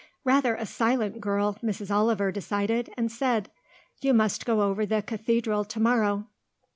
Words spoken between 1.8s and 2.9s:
Oliver decided,